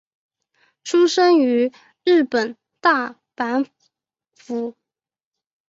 [0.83, 1.71] 出身于
[2.03, 3.67] 日本大阪
[4.33, 4.75] 府。